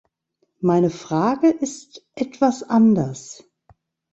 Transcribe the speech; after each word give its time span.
Meine 0.61 0.89
Frage 0.89 1.49
ist 1.51 2.03
etwas 2.15 2.63
anders. 2.63 3.43